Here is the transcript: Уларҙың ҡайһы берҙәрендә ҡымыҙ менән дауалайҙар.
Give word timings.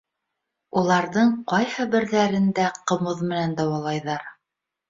Уларҙың 0.81 1.29
ҡайһы 1.53 1.87
берҙәрендә 1.97 2.67
ҡымыҙ 2.93 3.23
менән 3.29 3.55
дауалайҙар. 3.63 4.27